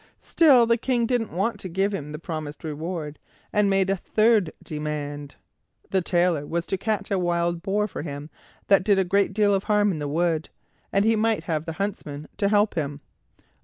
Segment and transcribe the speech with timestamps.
[0.23, 3.19] Still the King didn't want to give him the promised reward
[3.53, 5.35] and made a third demand.
[5.91, 8.31] The Tailor was to catch a wild boar for him
[8.65, 10.49] that did a great deal of harm in the wood;
[10.91, 13.01] and he might have the huntsmen to help him.